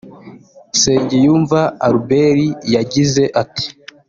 [0.75, 3.65] Nsengiyumva Albert yagize ati